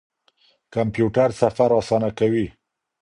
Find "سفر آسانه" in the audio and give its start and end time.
1.41-2.09